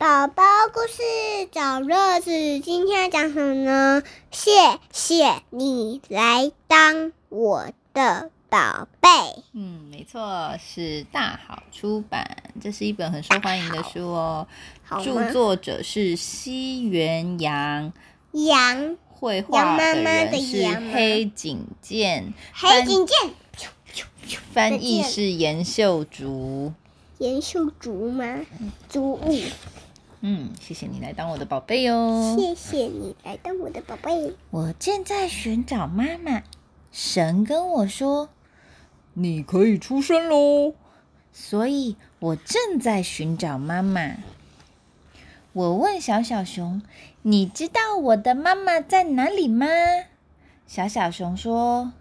[0.00, 0.42] 宝宝
[0.72, 4.02] 故事找乐子，今天要讲什么呢？
[4.30, 4.50] 谢
[4.90, 9.10] 谢你来当我的宝贝。
[9.52, 14.48] 嗯，没错，是大好出版，这是一本很受欢迎的书哦。
[14.82, 15.30] 好著？
[15.32, 17.92] 作者是西元阳，
[18.32, 23.16] 羊绘画杨妈的妈的人是黑井健，黑警剑，
[24.54, 26.72] 翻译是严秀竹。
[27.18, 28.40] 延寿竹吗？
[28.88, 29.38] 竹物。
[30.22, 32.36] 嗯，谢谢你来当我的宝贝哦。
[32.38, 34.34] 谢谢你来当我的宝贝。
[34.50, 36.42] 我正在寻找妈妈，
[36.92, 38.28] 神跟我说，
[39.14, 40.74] 你可以出生喽。
[41.32, 44.16] 所以我正在寻找妈妈。
[45.54, 46.82] 我问小小熊
[47.22, 49.66] ：“你知道我的妈妈在哪里吗？”
[50.66, 51.92] 小小熊说：“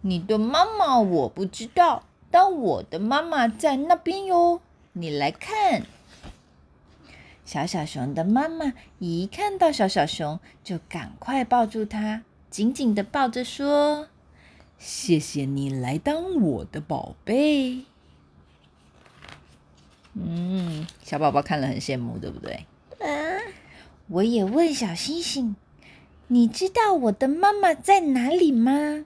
[0.00, 4.62] 你的妈妈我不知道，但我的妈妈在那边哟。
[4.94, 5.82] 你来看。”
[7.46, 14.08] 小小熊的妈妈一看到小小熊，就赶快抱住它，紧紧的抱着说
[14.78, 17.84] ：“谢谢你来当我的宝贝。”
[20.18, 22.66] 嗯，小宝宝看了很羡慕，对不对？
[22.98, 23.40] 啊，
[24.08, 25.54] 我也问小星星
[26.26, 29.04] ：“你知道我的妈妈在哪里吗？”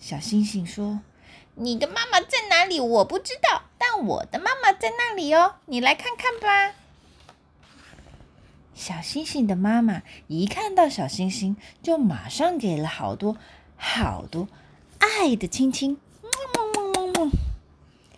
[0.00, 1.00] 小星星说
[1.54, 2.80] ：“你的妈妈在哪里？
[2.80, 6.74] 我不知道，但我的妈妈在那里哦，你来看看吧。”
[8.76, 13.36] 小星星的妈妈一看到小星星，就马上给了好多
[13.74, 14.46] 好多
[14.98, 15.96] 爱的亲亲。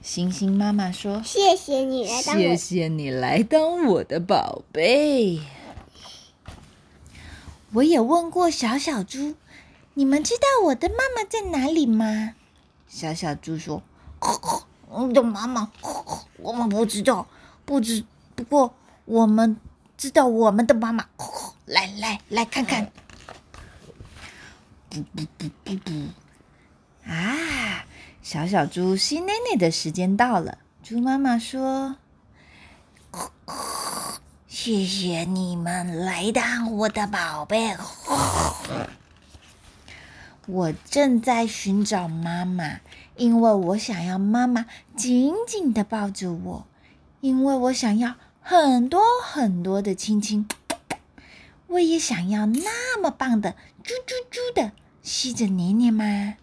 [0.03, 2.57] 星星妈妈说：“谢谢你来当谢。
[2.57, 5.41] 谢你来当我的宝贝。
[7.73, 9.35] 我也问过小小猪，
[9.95, 12.35] 你们知道我的妈妈在哪里吗？
[12.89, 13.83] 小小猪说
[14.91, 15.71] ：“我的妈妈，
[16.39, 17.29] 我们不知道，
[17.65, 19.57] 不知不过我们
[19.99, 21.05] 知道我们的妈妈。
[21.67, 22.91] 来来来看看，
[24.89, 25.91] 不不不不不
[27.11, 27.85] 啊！”
[28.23, 31.97] 小小猪吸奶奶的时间到了，猪妈妈说
[34.47, 37.77] ：“谢谢你们来当我的宝贝。
[40.47, 42.81] 我正在寻找妈妈，
[43.17, 44.65] 因为我想要妈妈
[44.97, 46.67] 紧紧的抱着我，
[47.21, 48.15] 因为我想要
[48.51, 50.49] 很多很多的亲亲，
[51.67, 53.55] 我也想要那么棒的
[53.85, 54.73] 啾啾啾的
[55.03, 56.37] 吸着黏黏吗？”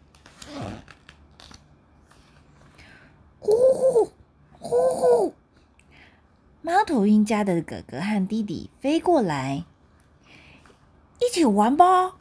[3.42, 4.12] 呼呼
[4.60, 5.34] 呼呼！
[6.62, 9.66] 猫头鹰家的哥哥和弟弟飞过来，
[11.20, 12.18] 一起玩吧。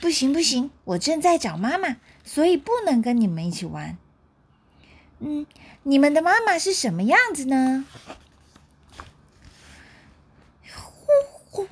[0.00, 3.98] 不行不行，我正在找妈妈，所以不能跟你们一起玩。
[5.18, 5.46] 嗯，
[5.82, 7.84] 你们的妈妈是什么样子呢？
[10.72, 11.06] 呼
[11.50, 11.68] 呼，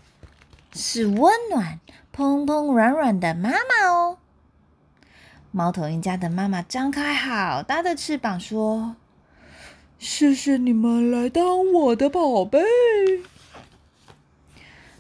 [0.81, 1.81] 是温暖、
[2.13, 4.19] 蓬蓬软软的妈妈哦。
[5.51, 8.95] 猫头鹰家的妈妈张开好大的翅膀，说
[9.99, 12.61] ：“谢谢你们来当我的宝贝。”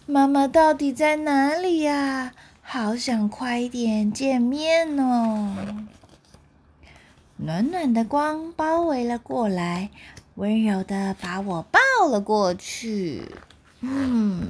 [0.04, 2.32] 妈妈到底在哪里呀？
[2.60, 5.54] 好想快一点见面哦！
[7.36, 9.90] 暖暖的光包围了过来，
[10.34, 11.78] 温柔的把我抱
[12.08, 13.22] 了过去。
[13.80, 14.42] 嗯，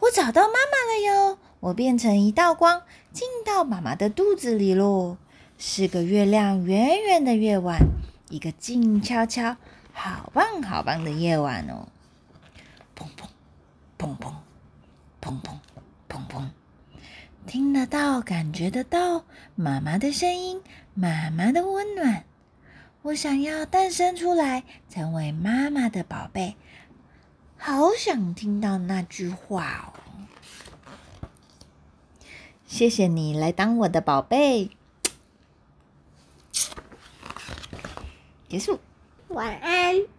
[0.00, 1.38] 我找到妈妈了哟！
[1.60, 5.16] 我变成一道光，进到妈妈的肚子里喽。
[5.58, 7.80] 是个月亮圆圆的夜晚，
[8.28, 9.56] 一个静悄悄、
[9.92, 11.88] 好棒好棒的夜晚哦。
[12.94, 13.26] 砰砰
[13.98, 14.32] 砰砰
[15.22, 15.58] 砰砰
[16.08, 16.48] 砰砰，
[17.46, 19.24] 听得到，感觉得到
[19.54, 20.60] 妈妈的声音，
[20.92, 22.24] 妈妈的温暖。
[23.02, 26.56] 我想要诞生出来，成为妈妈的宝贝，
[27.66, 29.98] 好想听到那句话哦。
[32.64, 34.70] 谢谢你来当我的宝贝。
[38.48, 38.78] 结束。
[39.30, 40.15] 晚安。